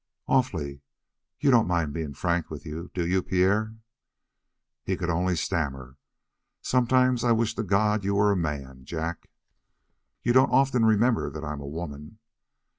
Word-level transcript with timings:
"Awfully. 0.27 0.81
You 1.39 1.51
don't 1.51 1.67
mind 1.67 1.93
me 1.93 2.01
being 2.01 2.15
frank, 2.15 2.47
do 2.49 2.89
you, 2.95 3.21
Pierre?" 3.21 3.75
He 4.83 4.97
could 4.97 5.11
only 5.11 5.35
stammer: 5.35 5.97
"Sometimes 6.59 7.23
I 7.23 7.33
wish 7.33 7.53
to 7.53 7.61
God 7.61 8.03
you 8.03 8.15
were 8.15 8.31
a 8.31 8.35
man, 8.35 8.83
Jack!" 8.83 9.29
"You 10.23 10.33
don't 10.33 10.49
often 10.49 10.85
remember 10.85 11.29
that 11.29 11.45
I'm 11.45 11.61
a 11.61 11.67
woman." 11.67 12.17